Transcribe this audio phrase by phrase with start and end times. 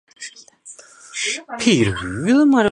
[0.01, 0.01] 相互的猜疑
[1.45, 1.57] 导
[1.95, 2.69] 致离婚。